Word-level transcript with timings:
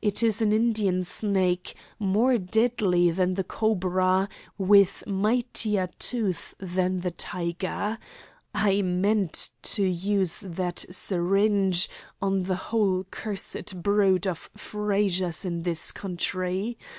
It 0.00 0.22
is 0.22 0.40
an 0.40 0.50
Indian 0.50 1.04
snake, 1.04 1.74
more 1.98 2.38
deadly 2.38 3.10
than 3.10 3.34
the 3.34 3.44
cobra, 3.44 4.26
with 4.56 5.04
mightier 5.06 5.90
tooth 5.98 6.54
than 6.58 7.00
the 7.00 7.10
tiger. 7.10 7.98
I 8.54 8.80
meant 8.80 9.50
to 9.74 9.82
use 9.84 10.40
that 10.40 10.86
syringe 10.90 11.90
on 12.22 12.44
the 12.44 12.56
whole 12.56 13.04
cursed 13.10 13.82
brood 13.82 14.26
of 14.26 14.48
Frazers 14.56 15.44
in 15.44 15.60
this 15.60 15.92
country. 15.92 16.78